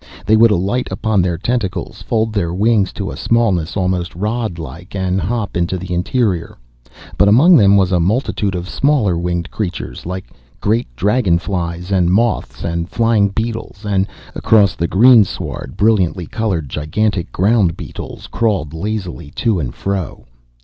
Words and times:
They 0.25 0.35
would 0.35 0.49
alight 0.49 0.87
upon 0.89 1.21
their 1.21 1.37
tentacles, 1.37 2.01
fold 2.01 2.33
their 2.33 2.51
wings 2.55 2.91
to 2.93 3.11
a 3.11 3.15
smallness 3.15 3.77
almost 3.77 4.15
rod 4.15 4.57
like, 4.57 4.95
and 4.95 5.21
hop 5.21 5.55
into 5.55 5.77
the 5.77 5.93
interior. 5.93 6.57
But 7.19 7.27
among 7.27 7.55
them 7.55 7.77
was 7.77 7.91
a 7.91 7.99
multitude 7.99 8.55
of 8.55 8.67
smaller 8.67 9.15
winged 9.15 9.51
creatures, 9.51 10.07
like 10.07 10.31
great 10.59 10.87
dragon 10.95 11.37
flies 11.37 11.91
and 11.91 12.09
moths 12.11 12.63
and 12.63 12.89
flying 12.89 13.29
beetles, 13.29 13.85
and 13.85 14.07
across 14.33 14.73
the 14.75 14.87
greensward 14.87 15.75
brilliantly 15.77 16.25
coloured 16.25 16.67
gigantic 16.67 17.31
ground 17.31 17.77
beetles 17.77 18.25
crawled 18.25 18.73
lazily 18.73 19.29
to 19.35 19.59
and 19.59 19.75
fro. 19.75 20.25